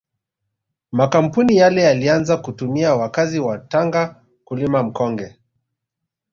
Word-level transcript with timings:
Makampuni 0.91 1.55
yale 1.55 1.81
yalianza 1.83 2.37
kutumia 2.37 2.95
wakazi 2.95 3.39
wa 3.39 3.57
Tanga 3.59 4.21
kulima 4.43 4.83
mkonge 4.83 5.35